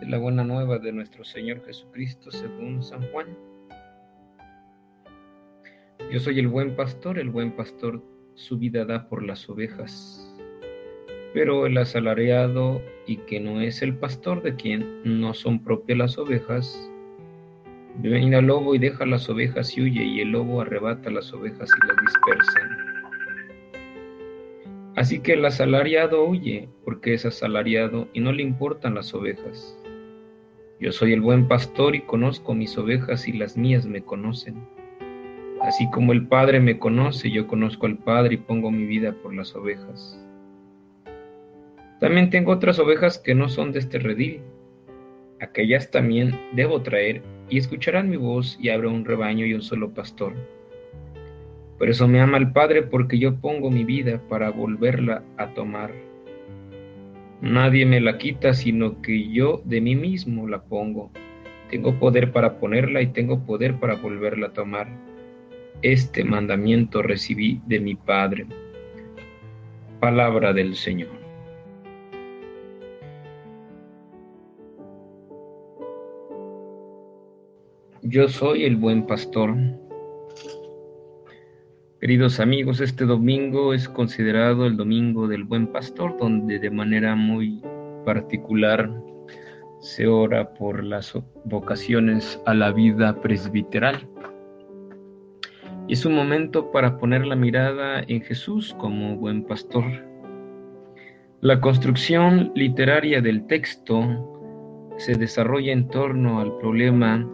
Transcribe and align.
de 0.00 0.06
la 0.06 0.18
buena 0.18 0.44
nueva 0.44 0.78
de 0.78 0.92
nuestro 0.92 1.24
Señor 1.24 1.64
Jesucristo 1.64 2.30
según 2.30 2.82
San 2.82 3.02
Juan. 3.10 3.26
Yo 6.10 6.20
soy 6.20 6.38
el 6.38 6.48
buen 6.48 6.76
pastor, 6.76 7.18
el 7.18 7.30
buen 7.30 7.52
pastor 7.52 8.02
su 8.34 8.56
vida 8.56 8.84
da 8.84 9.08
por 9.08 9.22
las 9.22 9.48
ovejas. 9.50 10.24
Pero 11.34 11.66
el 11.66 11.76
asalariado 11.76 12.80
y 13.06 13.16
que 13.16 13.40
no 13.40 13.60
es 13.60 13.82
el 13.82 13.96
pastor 13.96 14.42
de 14.42 14.54
quien 14.54 15.02
no 15.04 15.34
son 15.34 15.62
propias 15.62 15.98
las 15.98 16.18
ovejas, 16.18 16.90
viene 17.96 18.36
al 18.36 18.46
lobo 18.46 18.74
y 18.74 18.78
deja 18.78 19.04
las 19.04 19.28
ovejas 19.28 19.76
y 19.76 19.82
huye, 19.82 20.04
y 20.04 20.20
el 20.20 20.30
lobo 20.30 20.60
arrebata 20.60 21.10
las 21.10 21.32
ovejas 21.32 21.68
y 21.82 21.86
las 21.86 21.96
dispersa. 22.00 22.60
Así 24.96 25.20
que 25.20 25.34
el 25.34 25.44
asalariado 25.44 26.24
huye, 26.24 26.68
porque 26.84 27.14
es 27.14 27.26
asalariado 27.26 28.08
y 28.12 28.20
no 28.20 28.32
le 28.32 28.42
importan 28.42 28.94
las 28.94 29.12
ovejas. 29.14 29.77
Yo 30.80 30.92
soy 30.92 31.12
el 31.12 31.20
buen 31.20 31.48
pastor 31.48 31.96
y 31.96 32.02
conozco 32.02 32.54
mis 32.54 32.78
ovejas 32.78 33.26
y 33.26 33.32
las 33.32 33.56
mías 33.56 33.84
me 33.86 34.00
conocen. 34.00 34.54
Así 35.60 35.90
como 35.90 36.12
el 36.12 36.28
Padre 36.28 36.60
me 36.60 36.78
conoce, 36.78 37.32
yo 37.32 37.48
conozco 37.48 37.86
al 37.86 37.98
Padre 37.98 38.34
y 38.34 38.38
pongo 38.38 38.70
mi 38.70 38.86
vida 38.86 39.12
por 39.12 39.34
las 39.34 39.56
ovejas. 39.56 40.24
También 41.98 42.30
tengo 42.30 42.52
otras 42.52 42.78
ovejas 42.78 43.18
que 43.18 43.34
no 43.34 43.48
son 43.48 43.72
de 43.72 43.80
este 43.80 43.98
redil. 43.98 44.40
Aquellas 45.40 45.90
también 45.90 46.38
debo 46.52 46.80
traer 46.82 47.22
y 47.50 47.58
escucharán 47.58 48.08
mi 48.08 48.16
voz 48.16 48.56
y 48.60 48.68
habrá 48.68 48.88
un 48.88 49.04
rebaño 49.04 49.46
y 49.46 49.54
un 49.54 49.62
solo 49.62 49.92
pastor. 49.92 50.34
Por 51.76 51.88
eso 51.88 52.06
me 52.06 52.20
ama 52.20 52.38
el 52.38 52.52
Padre 52.52 52.82
porque 52.82 53.18
yo 53.18 53.40
pongo 53.40 53.68
mi 53.68 53.82
vida 53.82 54.20
para 54.28 54.50
volverla 54.50 55.24
a 55.38 55.52
tomar. 55.54 55.92
Nadie 57.40 57.86
me 57.86 58.00
la 58.00 58.18
quita, 58.18 58.52
sino 58.52 59.00
que 59.00 59.28
yo 59.28 59.62
de 59.64 59.80
mí 59.80 59.94
mismo 59.94 60.48
la 60.48 60.60
pongo. 60.60 61.12
Tengo 61.70 61.98
poder 61.98 62.32
para 62.32 62.58
ponerla 62.58 63.00
y 63.00 63.08
tengo 63.08 63.44
poder 63.44 63.78
para 63.78 63.94
volverla 63.94 64.48
a 64.48 64.52
tomar. 64.52 64.88
Este 65.82 66.24
mandamiento 66.24 67.00
recibí 67.00 67.60
de 67.66 67.78
mi 67.78 67.94
Padre. 67.94 68.46
Palabra 70.00 70.52
del 70.52 70.74
Señor. 70.74 71.10
Yo 78.02 78.28
soy 78.28 78.64
el 78.64 78.76
buen 78.76 79.06
pastor. 79.06 79.54
Queridos 82.00 82.38
amigos, 82.38 82.80
este 82.80 83.06
domingo 83.06 83.74
es 83.74 83.88
considerado 83.88 84.66
el 84.66 84.76
domingo 84.76 85.26
del 85.26 85.42
buen 85.42 85.66
pastor, 85.66 86.16
donde 86.16 86.60
de 86.60 86.70
manera 86.70 87.16
muy 87.16 87.60
particular 88.04 88.88
se 89.80 90.06
ora 90.06 90.54
por 90.54 90.84
las 90.84 91.12
vocaciones 91.44 92.40
a 92.46 92.54
la 92.54 92.70
vida 92.70 93.20
presbiteral. 93.20 94.08
Es 95.88 96.06
un 96.06 96.14
momento 96.14 96.70
para 96.70 96.98
poner 96.98 97.26
la 97.26 97.34
mirada 97.34 98.04
en 98.06 98.22
Jesús 98.22 98.76
como 98.78 99.16
buen 99.16 99.42
pastor. 99.42 99.84
La 101.40 101.60
construcción 101.60 102.52
literaria 102.54 103.20
del 103.20 103.44
texto 103.48 104.04
se 104.98 105.14
desarrolla 105.14 105.72
en 105.72 105.88
torno 105.88 106.40
al 106.40 106.56
problema 106.58 107.28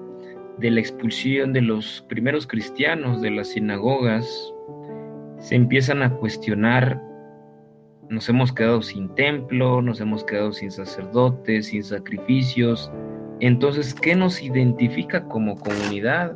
de 0.57 0.71
la 0.71 0.81
expulsión 0.81 1.53
de 1.53 1.61
los 1.61 2.03
primeros 2.09 2.47
cristianos 2.47 3.21
de 3.21 3.31
las 3.31 3.49
sinagogas 3.49 4.54
se 5.45 5.57
empiezan 5.57 6.03
a 6.03 6.09
cuestionar, 6.09 6.99
nos 8.09 8.31
hemos 8.31 8.51
quedado 8.51 8.81
sin 8.81 9.15
templo, 9.15 9.83
nos 9.83 10.01
hemos 10.01 10.25
quedado 10.25 10.55
sin 10.55 10.71
sacerdotes, 10.71 11.67
sin 11.67 11.85
sacrificios. 11.85 12.91
Entonces, 13.41 13.93
¿qué 13.93 14.15
nos 14.15 14.43
identifica 14.43 15.29
como 15.29 15.57
comunidad? 15.57 16.35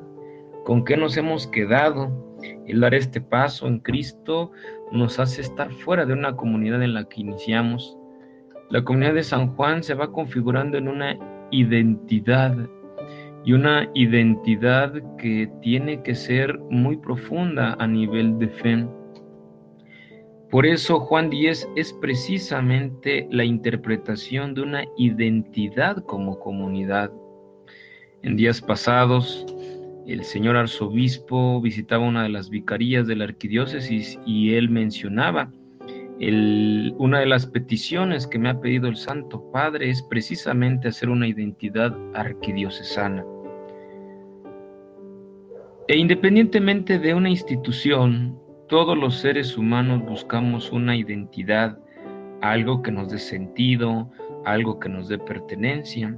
¿Con 0.67 0.85
qué 0.85 0.99
nos 0.99 1.17
hemos 1.17 1.47
quedado? 1.47 2.37
El 2.67 2.81
dar 2.81 2.93
este 2.93 3.23
paso 3.23 3.67
en 3.67 3.79
Cristo 3.79 4.51
nos 4.93 5.19
hace 5.19 5.41
estar 5.41 5.73
fuera 5.73 6.05
de 6.05 6.13
una 6.13 6.37
comunidad 6.37 6.83
en 6.83 6.93
la 6.93 7.09
que 7.09 7.23
iniciamos. 7.23 7.97
La 8.69 8.85
comunidad 8.85 9.15
de 9.15 9.23
San 9.23 9.57
Juan 9.57 9.83
se 9.83 9.95
va 9.95 10.13
configurando 10.13 10.77
en 10.77 10.87
una 10.87 11.19
identidad 11.51 12.55
y 13.43 13.55
una 13.55 13.89
identidad 13.95 14.93
que 15.17 15.51
tiene 15.63 16.03
que 16.03 16.15
ser 16.15 16.59
muy 16.69 16.99
profunda 16.99 17.75
a 17.79 17.87
nivel 17.87 18.39
de 18.39 18.49
fe. 18.49 18.87
Por 20.51 20.65
eso 20.65 20.99
Juan 21.01 21.29
10 21.29 21.69
es 21.77 21.93
precisamente 21.93 23.29
la 23.31 23.45
interpretación 23.45 24.55
de 24.55 24.63
una 24.63 24.85
identidad 24.97 26.03
como 26.07 26.41
comunidad. 26.41 27.13
En 28.23 28.37
días 28.37 28.63
pasados, 28.63 29.45
el 30.07 30.25
señor 30.25 30.57
arzobispo 30.57 31.61
visitaba 31.61 32.07
una 32.07 32.23
de 32.23 32.31
las 32.31 32.49
vicarías 32.49 33.07
de 33.07 33.17
la 33.17 33.25
arquidiócesis 33.25 34.19
y 34.25 34.55
él 34.55 34.71
mencionaba, 34.71 35.53
una 36.19 37.21
de 37.21 37.27
las 37.27 37.47
peticiones 37.47 38.27
que 38.27 38.39
me 38.39 38.49
ha 38.49 38.59
pedido 38.59 38.89
el 38.89 38.97
Santo 38.97 39.51
Padre 39.53 39.91
es 39.91 40.03
precisamente 40.03 40.89
hacer 40.89 41.11
una 41.11 41.29
identidad 41.29 41.95
arquidiocesana. 42.15 43.23
E 45.89 45.97
independientemente 45.97 46.99
de 46.99 47.15
una 47.15 47.29
institución, 47.29 48.39
todos 48.69 48.97
los 48.97 49.17
seres 49.17 49.57
humanos 49.57 50.05
buscamos 50.05 50.71
una 50.73 50.95
identidad, 50.95 51.79
algo 52.43 52.83
que 52.83 52.93
nos 52.93 53.11
dé 53.11 53.19
sentido, 53.19 54.11
algo 54.45 54.79
que 54.79 54.91
nos 54.91 55.09
dé 55.09 55.19
pertenencia. 55.19 56.15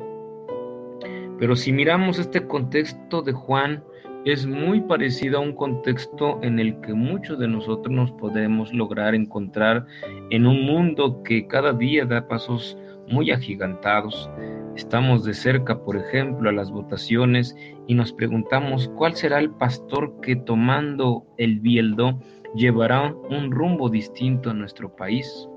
Pero 1.38 1.54
si 1.54 1.72
miramos 1.72 2.18
este 2.18 2.46
contexto 2.46 3.22
de 3.22 3.32
Juan, 3.32 3.84
es 4.24 4.46
muy 4.46 4.80
parecido 4.80 5.38
a 5.38 5.42
un 5.42 5.54
contexto 5.54 6.40
en 6.42 6.58
el 6.58 6.78
que 6.80 6.92
muchos 6.92 7.38
de 7.38 7.48
nosotros 7.48 7.94
nos 7.94 8.10
podemos 8.12 8.74
lograr 8.74 9.14
encontrar 9.14 9.86
en 10.30 10.46
un 10.46 10.66
mundo 10.66 11.22
que 11.22 11.46
cada 11.46 11.72
día 11.72 12.04
da 12.04 12.26
pasos 12.26 12.76
muy 13.08 13.30
agigantados. 13.30 14.28
Estamos 14.76 15.24
de 15.24 15.34
cerca, 15.34 15.82
por 15.84 15.96
ejemplo, 15.96 16.50
a 16.50 16.52
las 16.52 16.70
votaciones 16.70 17.56
y 17.86 17.94
nos 17.94 18.12
preguntamos 18.12 18.88
cuál 18.96 19.14
será 19.14 19.38
el 19.38 19.50
pastor 19.50 20.20
que 20.20 20.36
tomando 20.36 21.24
el 21.38 21.60
bieldo 21.60 22.18
llevará 22.54 23.14
un 23.30 23.50
rumbo 23.50 23.88
distinto 23.88 24.50
a 24.50 24.54
nuestro 24.54 24.94
país. 24.94 25.48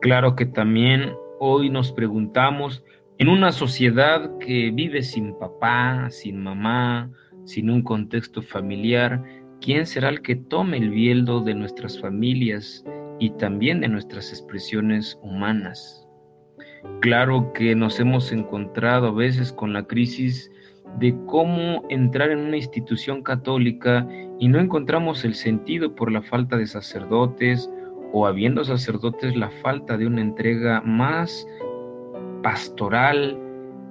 Claro 0.00 0.36
que 0.36 0.46
también 0.46 1.12
hoy 1.40 1.70
nos 1.70 1.92
preguntamos, 1.92 2.84
en 3.18 3.28
una 3.28 3.50
sociedad 3.50 4.38
que 4.38 4.70
vive 4.70 5.02
sin 5.02 5.36
papá, 5.38 6.08
sin 6.10 6.40
mamá, 6.40 7.10
sin 7.44 7.68
un 7.68 7.82
contexto 7.82 8.42
familiar, 8.42 9.22
¿quién 9.60 9.86
será 9.86 10.08
el 10.08 10.22
que 10.22 10.36
tome 10.36 10.76
el 10.76 10.90
bieldo 10.90 11.40
de 11.40 11.54
nuestras 11.54 12.00
familias 12.00 12.84
y 13.18 13.30
también 13.30 13.80
de 13.80 13.88
nuestras 13.88 14.30
expresiones 14.30 15.18
humanas? 15.22 16.06
Claro 17.00 17.52
que 17.52 17.74
nos 17.74 17.98
hemos 17.98 18.30
encontrado 18.30 19.08
a 19.08 19.12
veces 19.12 19.52
con 19.52 19.72
la 19.72 19.84
crisis 19.84 20.50
de 20.98 21.16
cómo 21.26 21.84
entrar 21.88 22.30
en 22.30 22.38
una 22.38 22.56
institución 22.56 23.22
católica 23.22 24.06
y 24.38 24.48
no 24.48 24.58
encontramos 24.58 25.24
el 25.24 25.34
sentido 25.34 25.94
por 25.94 26.10
la 26.10 26.22
falta 26.22 26.56
de 26.56 26.66
sacerdotes 26.66 27.70
o 28.12 28.26
habiendo 28.26 28.64
sacerdotes 28.64 29.36
la 29.36 29.50
falta 29.62 29.96
de 29.96 30.06
una 30.06 30.22
entrega 30.22 30.80
más 30.80 31.46
pastoral, 32.42 33.38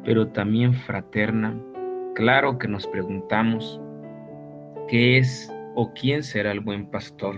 pero 0.03 0.28
también 0.28 0.74
fraterna. 0.74 1.56
Claro 2.16 2.57
que 2.57 2.68
nos 2.68 2.88
preguntamos, 2.88 3.80
¿qué 4.88 5.18
es 5.18 5.53
o 5.75 5.91
quién 5.94 6.24
será 6.24 6.52
el 6.52 6.62
buen 6.62 6.88
pastor? 6.88 7.36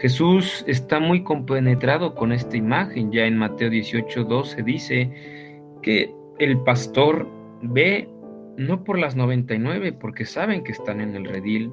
Jesús 0.00 0.64
está 0.66 0.98
muy 0.98 1.22
compenetrado 1.22 2.14
con 2.14 2.32
esta 2.32 2.56
imagen. 2.56 3.12
Ya 3.12 3.26
en 3.26 3.36
Mateo 3.36 3.68
18, 3.68 4.24
12 4.24 4.62
dice 4.62 5.10
que 5.82 6.14
el 6.38 6.58
pastor 6.62 7.28
ve 7.62 8.08
no 8.56 8.84
por 8.84 8.98
las 8.98 9.16
99 9.16 9.92
porque 9.92 10.24
saben 10.24 10.64
que 10.64 10.72
están 10.72 11.00
en 11.00 11.14
el 11.14 11.24
redil, 11.24 11.72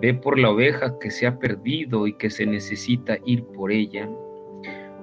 ve 0.00 0.14
por 0.14 0.38
la 0.38 0.50
oveja 0.50 0.98
que 0.98 1.10
se 1.10 1.26
ha 1.26 1.38
perdido 1.38 2.06
y 2.06 2.14
que 2.14 2.30
se 2.30 2.46
necesita 2.46 3.18
ir 3.24 3.44
por 3.44 3.72
ella. 3.72 4.08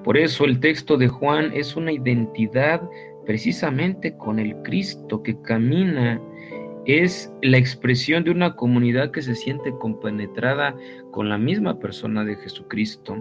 Por 0.04 0.18
eso 0.18 0.46
el 0.46 0.60
texto 0.60 0.98
de 0.98 1.08
Juan 1.08 1.52
es 1.54 1.76
una 1.76 1.92
identidad 1.92 2.82
precisamente 3.26 4.16
con 4.18 4.40
el 4.40 4.56
Cristo 4.64 5.22
que 5.22 5.40
camina 5.42 6.22
es 6.86 7.32
la 7.44 7.58
expresión 7.58 8.24
de 8.24 8.32
una 8.32 8.56
comunidad 8.56 9.12
que 9.12 9.22
se 9.22 9.36
siente 9.36 9.72
compenetrada 9.80 10.76
con 11.12 11.30
la 11.30 11.38
misma 11.38 11.80
persona 11.80 12.24
de 12.24 12.36
Jesucristo. 12.38 13.18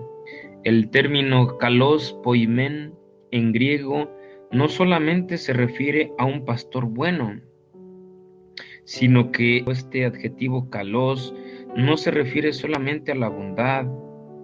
El 0.65 0.91
término 0.91 1.59
kalos 1.59 2.19
poimen 2.23 2.95
en 3.31 3.53
griego 3.53 4.09
no 4.51 4.69
solamente 4.69 5.37
se 5.37 5.53
refiere 5.53 6.13
a 6.19 6.25
un 6.25 6.45
pastor 6.45 6.87
bueno, 6.87 7.41
sino 8.85 9.31
que 9.33 9.65
este 9.67 10.07
adjetivo 10.07 10.71
kalos 10.71 11.35
no 11.77 11.97
se 11.97 12.11
refiere 12.11 12.53
solamente 12.53 13.13
a 13.13 13.15
la 13.15 13.29
bondad, 13.29 13.87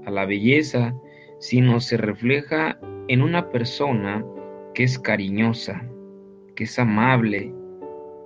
a 0.04 0.10
la 0.10 0.26
belleza, 0.26 0.94
sino 1.38 1.80
se 1.80 1.96
refleja 1.96 2.78
en 3.08 3.22
una 3.22 3.50
persona 3.50 4.24
que 4.74 4.84
es 4.84 4.98
cariñosa, 4.98 5.88
que 6.54 6.64
es 6.64 6.78
amable, 6.78 7.54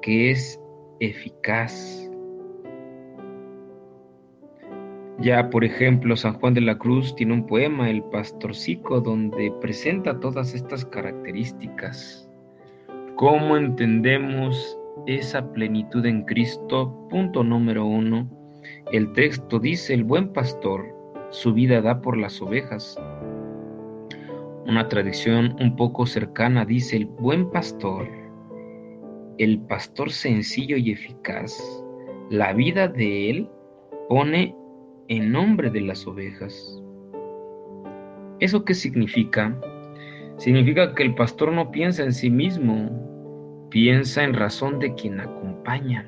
que 0.02 0.30
es 0.30 0.60
eficaz. 1.00 2.07
Ya, 5.20 5.50
por 5.50 5.64
ejemplo, 5.64 6.16
San 6.16 6.34
Juan 6.34 6.54
de 6.54 6.60
la 6.60 6.78
Cruz 6.78 7.14
tiene 7.16 7.32
un 7.34 7.46
poema, 7.46 7.90
El 7.90 8.04
Pastorcico, 8.04 9.00
donde 9.00 9.52
presenta 9.60 10.20
todas 10.20 10.54
estas 10.54 10.84
características. 10.84 12.30
¿Cómo 13.16 13.56
entendemos 13.56 14.78
esa 15.06 15.52
plenitud 15.52 16.06
en 16.06 16.22
Cristo? 16.22 16.94
Punto 17.10 17.42
número 17.42 17.84
uno. 17.84 18.30
El 18.92 19.12
texto 19.12 19.58
dice, 19.58 19.94
el 19.94 20.04
buen 20.04 20.32
pastor 20.32 20.98
su 21.30 21.52
vida 21.52 21.82
da 21.82 22.00
por 22.00 22.16
las 22.16 22.40
ovejas. 22.40 22.98
Una 24.66 24.88
tradición 24.88 25.56
un 25.60 25.76
poco 25.76 26.06
cercana 26.06 26.64
dice, 26.64 26.96
el 26.96 27.06
buen 27.06 27.50
pastor, 27.50 28.08
el 29.38 29.60
pastor 29.62 30.10
sencillo 30.10 30.76
y 30.76 30.92
eficaz, 30.92 31.84
la 32.30 32.52
vida 32.52 32.88
de 32.88 33.30
él 33.30 33.50
pone 34.08 34.54
en 35.08 35.32
nombre 35.32 35.70
de 35.70 35.80
las 35.80 36.06
ovejas. 36.06 36.82
¿Eso 38.40 38.64
qué 38.64 38.74
significa? 38.74 39.58
Significa 40.36 40.94
que 40.94 41.02
el 41.02 41.14
pastor 41.14 41.50
no 41.52 41.70
piensa 41.70 42.04
en 42.04 42.12
sí 42.12 42.30
mismo, 42.30 43.68
piensa 43.70 44.22
en 44.22 44.34
razón 44.34 44.78
de 44.78 44.94
quien 44.94 45.18
acompaña. 45.20 46.06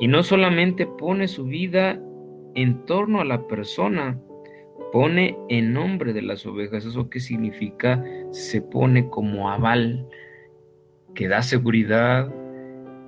Y 0.00 0.08
no 0.08 0.22
solamente 0.22 0.86
pone 0.86 1.28
su 1.28 1.44
vida 1.44 1.98
en 2.54 2.84
torno 2.84 3.20
a 3.20 3.24
la 3.24 3.46
persona, 3.46 4.20
pone 4.92 5.38
en 5.48 5.72
nombre 5.72 6.12
de 6.12 6.22
las 6.22 6.44
ovejas. 6.44 6.84
¿Eso 6.84 7.08
qué 7.08 7.20
significa? 7.20 8.04
Se 8.30 8.60
pone 8.60 9.08
como 9.08 9.48
aval, 9.48 10.06
que 11.14 11.28
da 11.28 11.42
seguridad, 11.42 12.28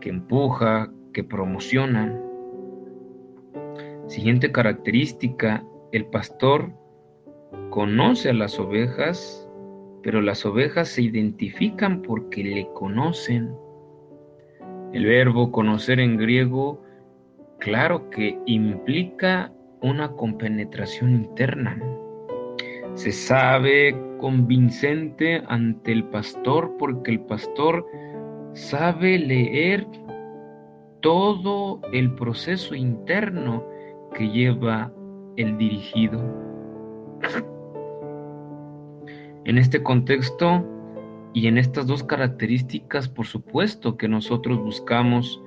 que 0.01 0.11
empuja, 0.11 0.93
que 1.13 1.25
promociona. 1.25 2.23
Siguiente 4.07 4.53
característica, 4.53 5.65
el 5.91 6.07
pastor 6.07 6.71
conoce 7.71 8.31
a 8.31 8.35
las 8.35 8.59
ovejas, 8.59 9.49
pero 10.03 10.21
las 10.21 10.47
ovejas 10.47 10.89
se 10.89 11.03
identifican 11.03 12.03
porque 12.03 12.45
le 12.45 12.69
conocen. 12.73 13.53
El 14.93 15.07
verbo 15.07 15.51
conocer 15.51 15.99
en 15.99 16.17
griego, 16.17 16.81
claro 17.59 18.09
que 18.11 18.39
implica 18.47 19.53
una 19.83 20.13
compenetración 20.13 21.11
interna. 21.11 21.77
Se 22.95 23.11
sabe 23.11 23.95
convincente 24.19 25.43
ante 25.49 25.91
el 25.91 26.05
pastor 26.05 26.77
porque 26.79 27.11
el 27.11 27.21
pastor 27.21 27.85
sabe 28.55 29.19
leer 29.19 29.85
todo 31.01 31.81
el 31.93 32.15
proceso 32.15 32.75
interno 32.75 33.65
que 34.17 34.29
lleva 34.29 34.93
el 35.37 35.57
dirigido. 35.59 36.21
En 39.45 39.59
este 39.59 39.83
contexto 39.83 40.65
y 41.35 41.47
en 41.47 41.59
estas 41.59 41.87
dos 41.87 42.03
características, 42.03 43.09
por 43.09 43.27
supuesto 43.27 43.97
que 43.97 44.09
nosotros 44.09 44.59
buscamos 44.59 45.41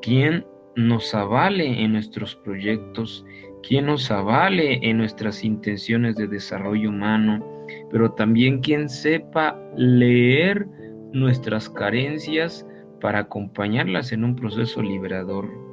quien 0.00 0.46
nos 0.76 1.14
avale 1.14 1.82
en 1.82 1.92
nuestros 1.92 2.34
proyectos, 2.36 3.24
quien 3.62 3.86
nos 3.86 4.10
avale 4.10 4.78
en 4.88 4.98
nuestras 4.98 5.44
intenciones 5.44 6.16
de 6.16 6.28
desarrollo 6.28 6.90
humano, 6.90 7.44
pero 7.90 8.12
también 8.12 8.60
quien 8.60 8.88
sepa 8.88 9.58
leer 9.76 10.66
nuestras 11.12 11.68
carencias 11.68 12.66
para 13.00 13.20
acompañarlas 13.20 14.12
en 14.12 14.24
un 14.24 14.36
proceso 14.36 14.80
liberador. 14.80 15.71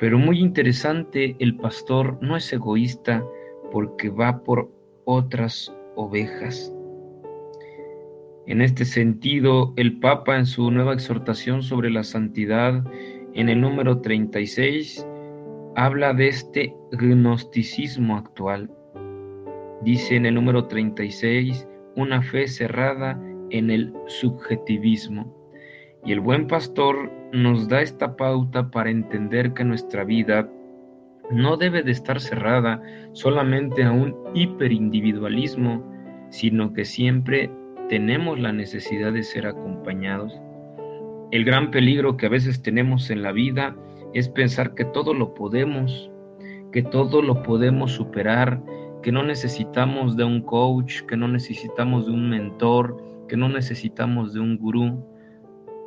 Pero 0.00 0.18
muy 0.18 0.40
interesante, 0.40 1.36
el 1.40 1.56
pastor 1.56 2.16
no 2.22 2.34
es 2.34 2.50
egoísta 2.54 3.22
porque 3.70 4.08
va 4.08 4.42
por 4.42 4.70
otras 5.04 5.70
ovejas. 5.94 6.74
En 8.46 8.62
este 8.62 8.86
sentido, 8.86 9.74
el 9.76 10.00
Papa 10.00 10.38
en 10.38 10.46
su 10.46 10.70
nueva 10.70 10.94
exhortación 10.94 11.62
sobre 11.62 11.90
la 11.90 12.02
santidad, 12.02 12.82
en 13.34 13.50
el 13.50 13.60
número 13.60 14.00
36, 14.00 15.06
habla 15.76 16.14
de 16.14 16.28
este 16.28 16.74
gnosticismo 16.92 18.16
actual. 18.16 18.72
Dice 19.82 20.16
en 20.16 20.24
el 20.24 20.34
número 20.34 20.66
36, 20.66 21.68
una 21.96 22.22
fe 22.22 22.48
cerrada 22.48 23.22
en 23.50 23.70
el 23.70 23.92
subjetivismo. 24.06 25.39
Y 26.04 26.12
el 26.12 26.20
buen 26.20 26.46
pastor 26.46 27.10
nos 27.32 27.68
da 27.68 27.82
esta 27.82 28.16
pauta 28.16 28.70
para 28.70 28.90
entender 28.90 29.52
que 29.52 29.64
nuestra 29.64 30.04
vida 30.04 30.48
no 31.30 31.56
debe 31.56 31.82
de 31.82 31.92
estar 31.92 32.20
cerrada 32.20 32.82
solamente 33.12 33.84
a 33.84 33.92
un 33.92 34.16
hiperindividualismo, 34.34 35.84
sino 36.30 36.72
que 36.72 36.84
siempre 36.84 37.50
tenemos 37.88 38.38
la 38.38 38.52
necesidad 38.52 39.12
de 39.12 39.22
ser 39.22 39.46
acompañados. 39.46 40.40
El 41.30 41.44
gran 41.44 41.70
peligro 41.70 42.16
que 42.16 42.26
a 42.26 42.30
veces 42.30 42.62
tenemos 42.62 43.10
en 43.10 43.22
la 43.22 43.32
vida 43.32 43.76
es 44.14 44.28
pensar 44.28 44.74
que 44.74 44.84
todo 44.86 45.14
lo 45.14 45.34
podemos, 45.34 46.10
que 46.72 46.82
todo 46.82 47.22
lo 47.22 47.42
podemos 47.42 47.92
superar, 47.92 48.60
que 49.02 49.12
no 49.12 49.22
necesitamos 49.22 50.16
de 50.16 50.24
un 50.24 50.42
coach, 50.42 51.02
que 51.02 51.16
no 51.16 51.28
necesitamos 51.28 52.06
de 52.06 52.12
un 52.12 52.28
mentor, 52.28 52.96
que 53.28 53.36
no 53.36 53.48
necesitamos 53.48 54.34
de 54.34 54.40
un 54.40 54.58
gurú 54.58 55.09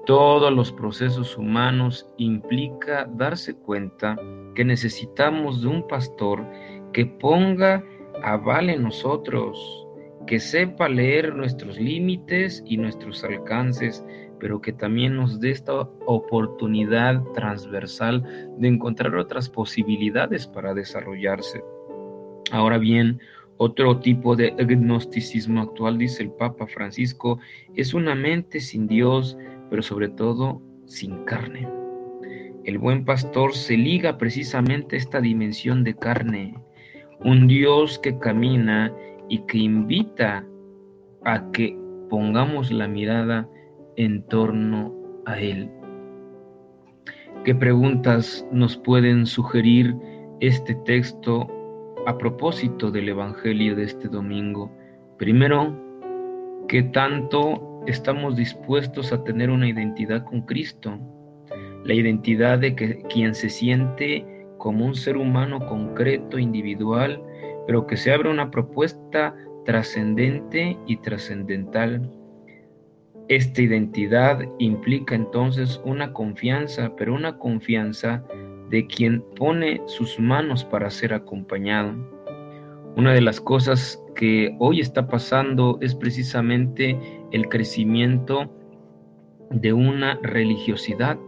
todos 0.06 0.52
los 0.52 0.72
procesos 0.72 1.38
humanos 1.38 2.08
implica 2.18 3.08
darse 3.16 3.56
cuenta 3.56 4.18
que 4.54 4.66
necesitamos 4.66 5.62
de 5.62 5.68
un 5.70 5.88
pastor 5.88 6.46
que 6.92 7.06
ponga 7.06 7.84
aval 8.24 8.70
en 8.70 8.84
nosotros, 8.84 9.88
que 10.28 10.40
sepa 10.40 10.90
leer 10.90 11.34
nuestros 11.36 11.80
límites 11.80 12.64
y 12.66 12.78
nuestros 12.78 13.24
alcances, 13.24 14.06
pero 14.40 14.62
que 14.62 14.74
también 14.74 15.16
nos 15.16 15.40
dé 15.40 15.52
esta 15.52 15.74
oportunidad 16.06 17.24
transversal 17.34 18.24
de 18.58 18.68
encontrar 18.68 19.16
otras 19.16 19.50
posibilidades 19.50 20.48
para 20.48 20.74
desarrollarse. 20.74 21.64
Ahora 22.52 22.78
bien, 22.78 23.22
otro 23.58 24.00
tipo 24.00 24.36
de 24.36 24.54
agnosticismo 24.60 25.62
actual, 25.62 25.98
dice 25.98 26.24
el 26.24 26.32
Papa 26.32 26.68
Francisco, 26.68 27.40
es 27.76 27.94
una 27.94 28.16
mente 28.16 28.60
sin 28.60 28.88
Dios, 28.88 29.38
pero 29.74 29.82
sobre 29.82 30.08
todo 30.08 30.62
sin 30.86 31.26
carne. 31.26 31.68
El 32.64 32.78
buen 32.78 33.06
pastor 33.06 33.56
se 33.56 33.76
liga 33.76 34.20
precisamente 34.20 34.96
a 34.96 35.00
esta 35.00 35.20
dimensión 35.20 35.84
de 35.84 35.96
carne, 35.96 36.54
un 37.26 37.48
Dios 37.48 37.98
que 37.98 38.20
camina 38.20 38.94
y 39.30 39.40
que 39.48 39.58
invita 39.58 40.46
a 41.26 41.50
que 41.50 41.76
pongamos 42.08 42.72
la 42.72 42.88
mirada 42.88 43.50
en 43.96 44.22
torno 44.28 44.94
a 45.26 45.40
Él. 45.40 45.72
¿Qué 47.44 47.56
preguntas 47.56 48.46
nos 48.52 48.78
pueden 48.78 49.26
sugerir 49.26 49.96
este 50.40 50.76
texto 50.86 51.48
a 52.06 52.16
propósito 52.20 52.92
del 52.92 53.10
Evangelio 53.10 53.76
de 53.76 53.86
este 53.86 54.08
domingo? 54.08 54.72
Primero, 55.18 55.76
¿qué 56.68 56.84
tanto 56.84 57.73
estamos 57.88 58.36
dispuestos 58.36 59.12
a 59.12 59.24
tener 59.24 59.50
una 59.50 59.68
identidad 59.68 60.24
con 60.24 60.42
Cristo, 60.42 61.00
la 61.84 61.94
identidad 61.94 62.60
de 62.60 62.76
que 62.76 63.02
quien 63.04 63.36
se 63.36 63.50
siente 63.50 64.26
como 64.58 64.86
un 64.86 64.96
ser 64.96 65.18
humano 65.18 65.66
concreto, 65.66 66.40
individual, 66.40 67.22
pero 67.68 67.86
que 67.86 67.98
se 67.98 68.14
abre 68.14 68.30
una 68.30 68.50
propuesta 68.50 69.36
trascendente 69.66 70.78
y 70.88 70.98
trascendental. 70.98 72.10
Esta 73.28 73.62
identidad 73.62 74.40
implica 74.60 75.16
entonces 75.16 75.82
una 75.86 76.14
confianza, 76.14 76.94
pero 76.96 77.14
una 77.14 77.38
confianza 77.38 78.24
de 78.70 78.86
quien 78.88 79.24
pone 79.36 79.82
sus 79.86 80.20
manos 80.20 80.64
para 80.64 80.90
ser 80.90 81.14
acompañado. 81.14 81.94
Una 82.96 83.14
de 83.14 83.22
las 83.22 83.42
cosas 83.42 84.02
que 84.16 84.56
hoy 84.60 84.80
está 84.80 85.08
pasando 85.08 85.78
es 85.82 85.96
precisamente 85.96 86.98
el 87.34 87.50
crecimiento 87.50 88.50
de 89.50 89.74
una 89.74 90.20
religiosidad. 90.22 91.20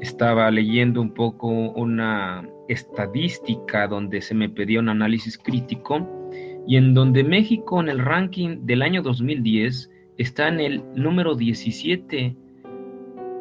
Estaba 0.00 0.50
leyendo 0.50 1.00
un 1.00 1.12
poco 1.12 1.48
una 1.48 2.48
estadística 2.68 3.86
donde 3.86 4.20
se 4.20 4.34
me 4.34 4.48
pedía 4.48 4.80
un 4.80 4.88
análisis 4.88 5.38
crítico 5.38 6.06
y 6.66 6.76
en 6.76 6.94
donde 6.94 7.22
México 7.22 7.80
en 7.80 7.88
el 7.88 7.98
ranking 7.98 8.60
del 8.62 8.82
año 8.82 9.02
2010 9.02 9.90
está 10.16 10.48
en 10.48 10.60
el 10.60 10.82
número 10.94 11.34
17 11.34 12.36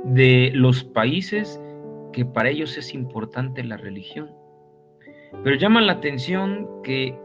de 0.05 0.51
los 0.53 0.83
países 0.83 1.61
que 2.13 2.25
para 2.25 2.49
ellos 2.49 2.77
es 2.77 2.93
importante 2.93 3.63
la 3.63 3.77
religión. 3.77 4.29
Pero 5.43 5.55
llama 5.55 5.81
la 5.81 5.93
atención 5.93 6.67
que 6.83 7.17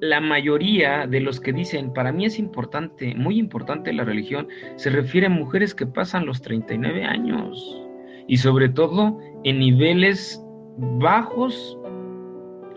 la 0.00 0.20
mayoría 0.20 1.06
de 1.06 1.20
los 1.20 1.40
que 1.40 1.52
dicen, 1.52 1.92
para 1.92 2.12
mí 2.12 2.24
es 2.24 2.38
importante, 2.38 3.14
muy 3.14 3.38
importante 3.38 3.92
la 3.92 4.04
religión, 4.04 4.48
se 4.76 4.90
refiere 4.90 5.26
a 5.26 5.30
mujeres 5.30 5.74
que 5.74 5.86
pasan 5.86 6.26
los 6.26 6.40
39 6.42 7.04
años 7.04 7.82
y 8.26 8.36
sobre 8.36 8.68
todo 8.68 9.18
en 9.44 9.58
niveles 9.58 10.44
bajos, 10.78 11.78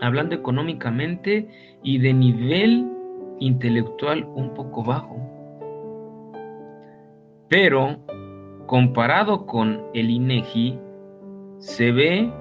hablando 0.00 0.34
económicamente, 0.34 1.48
y 1.82 1.98
de 1.98 2.12
nivel 2.12 2.88
intelectual 3.38 4.24
un 4.34 4.54
poco 4.54 4.82
bajo. 4.82 5.16
Pero 7.48 7.98
comparado 8.66 9.46
con 9.46 9.82
el 9.94 10.10
INEGI, 10.10 10.78
se 11.58 11.92
ve 11.92 12.32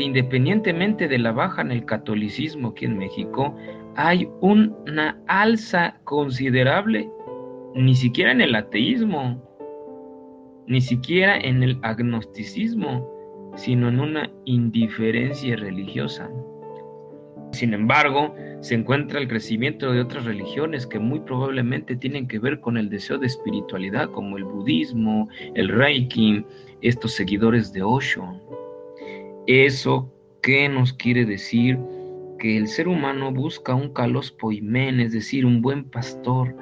independientemente 0.00 1.08
de 1.08 1.18
la 1.18 1.32
baja 1.32 1.62
en 1.62 1.70
el 1.70 1.84
catolicismo 1.84 2.68
aquí 2.68 2.84
en 2.84 2.98
México, 2.98 3.54
hay 3.96 4.28
una 4.40 5.20
alza 5.26 5.98
considerable, 6.04 7.10
ni 7.74 7.94
siquiera 7.94 8.32
en 8.32 8.40
el 8.40 8.54
ateísmo, 8.54 9.42
ni 10.66 10.80
siquiera 10.80 11.38
en 11.38 11.62
el 11.62 11.78
agnosticismo, 11.82 13.06
sino 13.56 13.88
en 13.88 14.00
una 14.00 14.30
indiferencia 14.44 15.56
religiosa. 15.56 16.30
Sin 17.52 17.72
embargo, 17.72 18.34
se 18.60 18.74
encuentra 18.74 19.20
el 19.20 19.28
crecimiento 19.28 19.92
de 19.92 20.00
otras 20.00 20.24
religiones 20.24 20.86
que 20.86 20.98
muy 20.98 21.20
probablemente 21.20 21.96
tienen 21.96 22.28
que 22.28 22.38
ver 22.38 22.60
con 22.60 22.76
el 22.76 22.90
deseo 22.90 23.18
de 23.18 23.26
espiritualidad, 23.26 24.10
como 24.10 24.36
el 24.36 24.44
budismo, 24.44 25.28
el 25.54 25.68
reiki, 25.68 26.44
estos 26.82 27.12
seguidores 27.12 27.72
de 27.72 27.82
Osho. 27.82 28.57
¿Eso 29.48 30.12
qué 30.42 30.68
nos 30.68 30.92
quiere 30.92 31.24
decir? 31.24 31.78
Que 32.38 32.58
el 32.58 32.68
ser 32.68 32.86
humano 32.86 33.32
busca 33.32 33.74
un 33.74 33.94
kalos 33.94 34.30
poimen, 34.30 35.00
es 35.00 35.12
decir, 35.12 35.46
un 35.46 35.62
buen 35.62 35.84
pastor, 35.84 36.54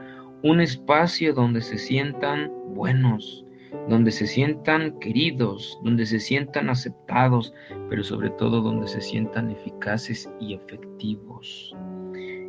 un 0.45 0.61
espacio 0.61 1.35
donde 1.35 1.63
se 1.63 1.79
sientan 1.79 2.49
buenos, 2.77 3.45
donde 3.89 4.13
se 4.13 4.29
sientan 4.29 5.01
queridos, 5.01 5.81
donde 5.83 6.07
se 6.07 6.21
sientan 6.21 6.71
aceptados, 6.71 7.53
pero 7.91 8.05
sobre 8.05 8.31
todo 8.31 8.61
donde 8.61 8.87
se 8.87 9.01
sientan 9.01 9.51
eficaces 9.51 10.31
y 10.39 10.55
efectivos. 10.55 11.75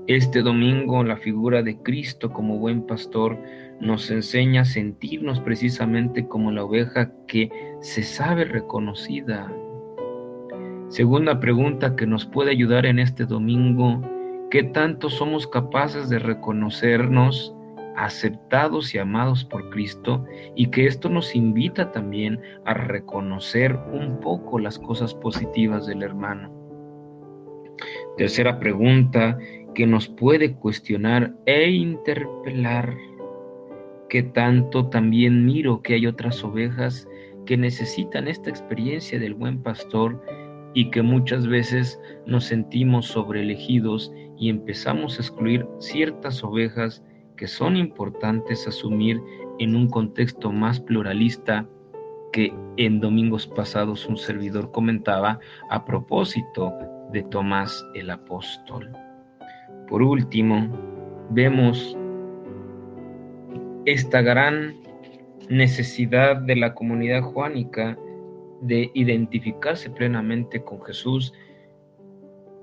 Este 0.05 0.43
domingo 0.43 1.03
la 1.03 1.17
figura 1.17 1.63
de 1.63 1.81
Cristo 1.81 2.31
como 2.31 2.59
buen 2.59 2.85
pastor 2.85 3.39
nos 3.81 4.11
enseña 4.11 4.61
a 4.61 4.65
sentirnos 4.65 5.39
precisamente 5.39 6.27
como 6.27 6.51
la 6.51 6.63
oveja 6.63 7.11
que 7.25 7.49
se 7.81 8.03
sabe 8.03 8.45
reconocida, 8.45 9.51
Segunda 10.89 11.41
pregunta 11.41 11.97
que 11.97 12.07
nos 12.07 12.25
puede 12.25 12.51
ayudar 12.51 12.85
en 12.85 12.97
este 12.99 13.25
domingo, 13.25 14.01
¿qué 14.49 14.63
tanto 14.63 15.09
somos 15.09 15.45
capaces 15.45 16.07
de 16.07 16.17
reconocernos 16.17 17.53
aceptados 17.97 18.95
y 18.95 18.99
amados 18.99 19.43
por 19.43 19.69
Cristo 19.69 20.23
y 20.55 20.67
que 20.67 20.85
esto 20.85 21.09
nos 21.09 21.35
invita 21.35 21.91
también 21.91 22.39
a 22.63 22.73
reconocer 22.73 23.77
un 23.91 24.21
poco 24.21 24.59
las 24.59 24.79
cosas 24.79 25.13
positivas 25.13 25.87
del 25.87 26.03
hermano? 26.03 26.53
Tercera 28.15 28.57
pregunta 28.57 29.37
que 29.75 29.85
nos 29.85 30.07
puede 30.07 30.53
cuestionar 30.55 31.33
e 31.45 31.69
interpelar, 31.69 32.95
¿qué 34.07 34.23
tanto 34.23 34.87
también 34.87 35.45
miro 35.45 35.81
que 35.81 35.95
hay 35.95 36.07
otras 36.07 36.41
ovejas 36.45 37.09
que 37.45 37.57
necesitan 37.57 38.29
esta 38.29 38.49
experiencia 38.49 39.19
del 39.19 39.33
buen 39.33 39.61
pastor 39.61 40.21
y 40.77 40.91
que 40.91 41.01
muchas 41.01 41.47
veces 41.47 41.99
nos 42.27 42.43
sentimos 42.43 43.07
sobreelegidos 43.07 44.13
y 44.37 44.51
empezamos 44.51 45.17
a 45.17 45.23
excluir 45.23 45.65
ciertas 45.79 46.43
ovejas 46.43 47.03
que 47.35 47.47
son 47.47 47.75
importantes 47.75 48.67
asumir 48.67 49.19
en 49.57 49.75
un 49.75 49.89
contexto 49.89 50.51
más 50.51 50.79
pluralista 50.79 51.67
que 52.31 52.53
en 52.77 52.99
domingos 52.99 53.47
pasados 53.47 54.05
un 54.05 54.17
servidor 54.17 54.71
comentaba 54.71 55.39
a 55.71 55.83
propósito 55.83 56.71
de 57.11 57.23
Tomás 57.23 57.83
el 57.95 58.11
apóstol. 58.11 58.91
Por 59.87 60.03
último, 60.03 60.69
vemos 61.31 61.97
esta 63.85 64.21
gran 64.21 64.75
necesidad 65.49 66.35
de 66.35 66.55
la 66.55 66.75
comunidad 66.75 67.23
juánica 67.23 67.97
de 68.61 68.91
identificarse 68.93 69.89
plenamente 69.89 70.63
con 70.63 70.81
Jesús 70.83 71.33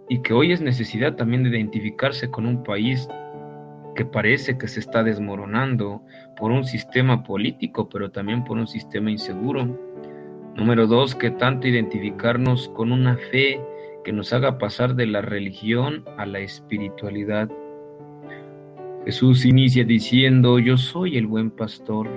y 0.09 0.21
que 0.21 0.33
hoy 0.33 0.53
es 0.53 0.61
necesidad 0.61 1.17
también 1.17 1.45
de 1.45 1.51
identificarse 1.51 2.31
con 2.31 2.47
un 2.47 2.63
país 2.63 3.09
que 3.95 4.05
parece 4.05 4.59
que 4.59 4.69
se 4.69 4.81
está 4.81 5.03
desmoronando 5.03 6.03
por 6.37 6.51
un 6.51 6.65
sistema 6.65 7.23
político, 7.23 7.89
pero 7.89 8.11
también 8.11 8.45
por 8.45 8.59
un 8.59 8.67
sistema 8.67 9.11
inseguro. 9.11 9.79
Número 10.57 10.87
dos, 10.87 11.15
que 11.15 11.31
tanto 11.31 11.69
identificarnos 11.69 12.69
con 12.71 12.93
una 12.93 13.17
fe 13.17 13.61
que 14.05 14.13
nos 14.13 14.33
haga 14.33 14.59
pasar 14.59 14.95
de 14.95 15.07
la 15.07 15.23
religión 15.23 16.05
a 16.19 16.27
la 16.27 16.41
espiritualidad. 16.41 17.49
Jesús 19.05 19.45
inicia 19.45 19.85
diciendo, 19.85 20.59
yo 20.59 20.77
soy 20.77 21.17
el 21.17 21.27
buen 21.27 21.51
pastor 21.51 22.09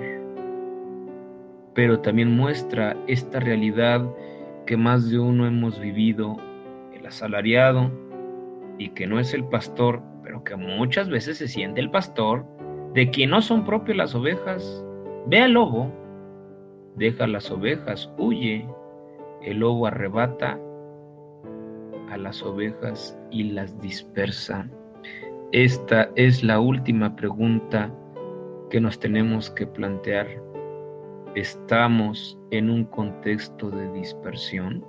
pero 1.78 2.00
también 2.00 2.34
muestra 2.34 2.96
esta 3.06 3.38
realidad 3.38 4.04
que 4.66 4.76
más 4.76 5.08
de 5.10 5.20
uno 5.20 5.46
hemos 5.46 5.78
vivido, 5.78 6.36
el 6.92 7.06
asalariado, 7.06 7.88
y 8.78 8.88
que 8.88 9.06
no 9.06 9.20
es 9.20 9.32
el 9.32 9.44
pastor, 9.44 10.02
pero 10.24 10.42
que 10.42 10.56
muchas 10.56 11.08
veces 11.08 11.38
se 11.38 11.46
siente 11.46 11.80
el 11.80 11.88
pastor, 11.88 12.44
de 12.94 13.08
quien 13.10 13.30
no 13.30 13.40
son 13.40 13.64
propias 13.64 13.96
las 13.96 14.12
ovejas. 14.16 14.84
Ve 15.28 15.38
al 15.38 15.52
lobo, 15.52 15.92
deja 16.96 17.28
las 17.28 17.48
ovejas, 17.48 18.10
huye, 18.18 18.66
el 19.44 19.60
lobo 19.60 19.86
arrebata 19.86 20.58
a 22.10 22.16
las 22.16 22.42
ovejas 22.42 23.16
y 23.30 23.52
las 23.52 23.80
dispersa. 23.80 24.68
Esta 25.52 26.10
es 26.16 26.42
la 26.42 26.58
última 26.58 27.14
pregunta 27.14 27.88
que 28.68 28.80
nos 28.80 28.98
tenemos 28.98 29.48
que 29.50 29.64
plantear 29.64 30.48
estamos 31.40 32.38
en 32.50 32.70
un 32.70 32.84
contexto 32.84 33.70
de 33.70 33.92
dispersión. 33.92 34.84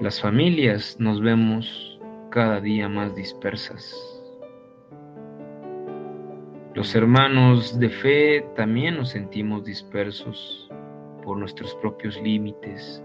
Las 0.00 0.20
familias 0.20 0.96
nos 0.98 1.20
vemos 1.20 2.00
cada 2.30 2.60
día 2.60 2.88
más 2.88 3.14
dispersas. 3.14 3.94
Los 6.74 6.94
hermanos 6.94 7.78
de 7.78 7.90
fe 7.90 8.46
también 8.56 8.96
nos 8.96 9.10
sentimos 9.10 9.64
dispersos 9.64 10.70
por 11.22 11.36
nuestros 11.36 11.74
propios 11.76 12.20
límites. 12.22 13.02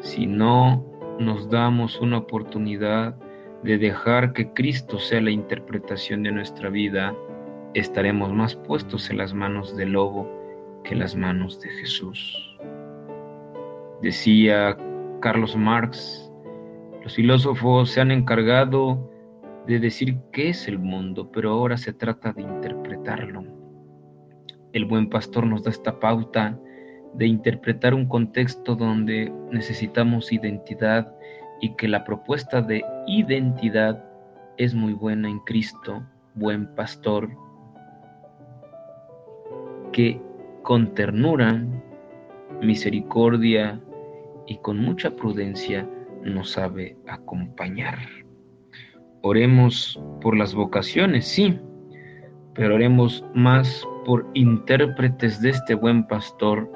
Si 0.00 0.26
no 0.26 0.84
nos 1.18 1.48
damos 1.48 1.98
una 2.00 2.18
oportunidad 2.18 3.16
de 3.62 3.78
dejar 3.78 4.32
que 4.34 4.52
Cristo 4.52 4.98
sea 4.98 5.22
la 5.22 5.30
interpretación 5.30 6.22
de 6.22 6.32
nuestra 6.32 6.68
vida, 6.68 7.16
estaremos 7.80 8.32
más 8.32 8.54
puestos 8.54 9.10
en 9.10 9.18
las 9.18 9.34
manos 9.34 9.76
del 9.76 9.92
lobo 9.92 10.26
que 10.82 10.94
en 10.94 11.00
las 11.00 11.14
manos 11.14 11.60
de 11.60 11.68
Jesús. 11.68 12.58
Decía 14.00 14.76
Carlos 15.20 15.56
Marx, 15.56 16.30
los 17.02 17.14
filósofos 17.14 17.90
se 17.90 18.00
han 18.00 18.10
encargado 18.10 19.10
de 19.66 19.78
decir 19.78 20.16
qué 20.32 20.50
es 20.50 20.68
el 20.68 20.78
mundo, 20.78 21.30
pero 21.30 21.50
ahora 21.50 21.76
se 21.76 21.92
trata 21.92 22.32
de 22.32 22.42
interpretarlo. 22.42 23.44
El 24.72 24.86
buen 24.86 25.10
pastor 25.10 25.46
nos 25.46 25.62
da 25.62 25.70
esta 25.70 26.00
pauta 26.00 26.58
de 27.14 27.26
interpretar 27.26 27.94
un 27.94 28.06
contexto 28.06 28.74
donde 28.74 29.32
necesitamos 29.50 30.32
identidad 30.32 31.14
y 31.60 31.74
que 31.76 31.88
la 31.88 32.04
propuesta 32.04 32.60
de 32.62 32.84
identidad 33.06 34.02
es 34.56 34.74
muy 34.74 34.92
buena 34.92 35.28
en 35.28 35.40
Cristo, 35.40 36.02
buen 36.34 36.74
pastor, 36.74 37.30
que 39.96 40.20
con 40.62 40.92
ternura, 40.92 41.64
misericordia 42.60 43.80
y 44.46 44.58
con 44.58 44.76
mucha 44.76 45.16
prudencia 45.16 45.88
nos 46.22 46.50
sabe 46.50 46.98
acompañar. 47.08 47.96
Oremos 49.22 49.98
por 50.20 50.36
las 50.36 50.54
vocaciones, 50.54 51.26
sí, 51.26 51.58
pero 52.52 52.74
oremos 52.74 53.24
más 53.32 53.88
por 54.04 54.28
intérpretes 54.34 55.40
de 55.40 55.48
este 55.48 55.74
buen 55.74 56.06
pastor 56.06 56.70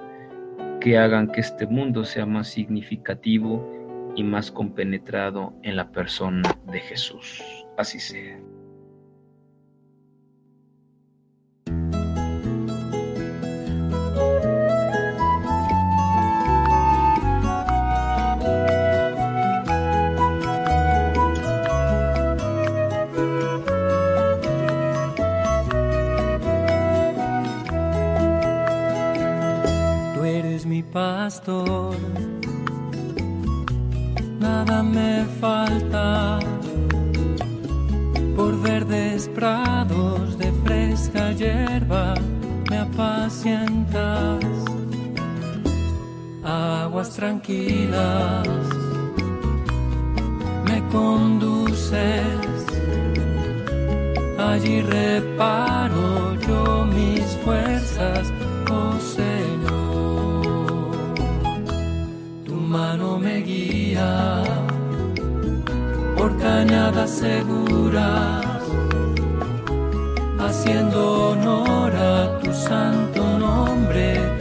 que 0.80 0.96
hagan 0.96 1.30
que 1.30 1.42
este 1.42 1.66
mundo 1.66 2.04
sea 2.04 2.24
más 2.24 2.48
significativo 2.48 3.70
y 4.16 4.24
más 4.24 4.50
compenetrado 4.50 5.52
en 5.62 5.76
la 5.76 5.90
persona 5.92 6.58
de 6.72 6.80
Jesús. 6.80 7.44
Así 7.76 8.00
sea. 8.00 8.40
Nada 34.38 34.82
me 34.82 35.24
falta. 35.40 36.38
Por 38.36 38.60
verdes 38.60 39.28
prados 39.28 40.38
de 40.38 40.50
fresca 40.64 41.32
hierba 41.32 42.14
me 42.70 42.78
apacientas, 42.78 44.44
aguas 46.42 47.10
tranquilas 47.10 48.48
me 50.64 50.78
conduces 50.88 52.60
allí 54.50 54.80
reparo 54.82 56.34
yo 56.46 56.84
mis 56.86 57.24
fuerzas, 57.44 58.32
por 66.16 66.36
cañadas 66.38 67.10
seguras, 67.10 68.44
haciendo 70.38 71.30
honor 71.30 71.92
a 71.94 72.38
tu 72.40 72.52
santo 72.52 73.38
nombre 73.38 74.40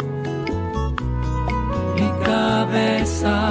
passar. 3.21 3.50